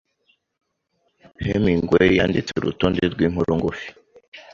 [1.43, 3.87] Hemingway yanditse urutonde rw'inkuru ngufi